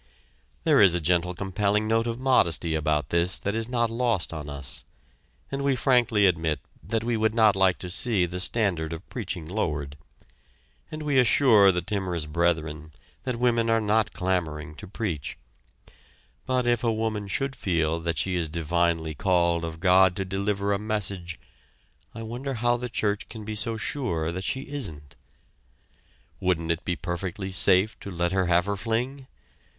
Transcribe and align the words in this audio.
There 0.63 0.81
is 0.81 0.95
a 0.95 0.99
gentle 0.99 1.35
compelling 1.35 1.87
note 1.87 2.07
of 2.07 2.19
modesty 2.19 2.73
about 2.73 3.09
this 3.09 3.37
that 3.37 3.53
is 3.53 3.69
not 3.69 3.91
lost 3.91 4.33
on 4.33 4.49
us 4.49 4.83
and 5.51 5.63
we 5.63 5.75
frankly 5.75 6.25
admit 6.25 6.59
that 6.81 7.03
we 7.03 7.15
would 7.15 7.35
not 7.35 7.55
like 7.55 7.77
to 7.77 7.89
see 7.91 8.25
the 8.25 8.39
standard 8.39 8.93
of 8.93 9.07
preaching 9.09 9.45
lowered; 9.47 9.97
and 10.89 11.03
we 11.03 11.19
assure 11.19 11.71
the 11.71 11.83
timorous 11.83 12.25
brethren 12.25 12.89
that 13.25 13.35
women 13.35 13.69
are 13.69 13.79
not 13.79 14.11
clamoring 14.11 14.73
to 14.73 14.87
preach; 14.87 15.37
but 16.47 16.65
if 16.65 16.83
a 16.83 16.91
woman 16.91 17.27
should 17.27 17.55
feel 17.55 17.99
that 17.99 18.17
she 18.17 18.35
is 18.35 18.49
divinely 18.49 19.13
called 19.13 19.63
of 19.63 19.79
God 19.79 20.15
to 20.15 20.25
deliver 20.25 20.73
a 20.73 20.79
message, 20.79 21.39
I 22.15 22.23
wonder 22.23 22.55
how 22.55 22.75
the 22.75 22.89
church 22.89 23.29
can 23.29 23.45
be 23.45 23.53
so 23.53 23.77
sure 23.77 24.31
that 24.31 24.45
she 24.45 24.61
isn't. 24.61 25.15
Wouldn't 26.39 26.71
it 26.71 26.83
be 26.83 26.95
perfectly 26.95 27.51
safe 27.51 27.99
to 27.99 28.09
let 28.09 28.31
her 28.31 28.47
have 28.47 28.65
her 28.65 28.75
fling? 28.75 29.27